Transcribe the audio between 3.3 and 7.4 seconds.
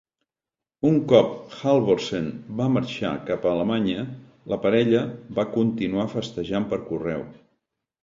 a Alemanya, la parella va continuar festejant per correu.